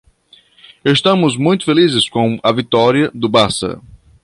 [0.83, 3.79] Estamos muito felizes com a vitória do Barça.